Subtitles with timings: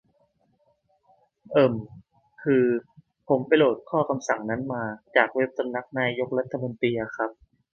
[1.51, 1.73] เอิ่ม
[2.43, 2.65] คือ
[3.27, 4.83] ผมไปโหลดข้อคำสั่งนั้นมา
[5.15, 7.31] จากเว็บสำนักนายกรัฐมนตรีอะครับ